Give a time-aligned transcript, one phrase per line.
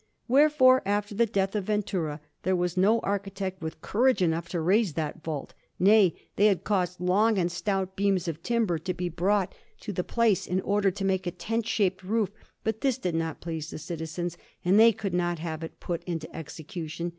[0.27, 4.93] Wherefore, after the death of Ventura, there was no architect with courage enough to raise
[4.93, 9.53] that vault: nay, they had caused long and stout beams of timber to be brought
[9.81, 12.31] to the place, in order to make a tent shaped roof;
[12.63, 16.35] but this did not please the citizens, and they would not have it put into
[16.35, 17.09] execution.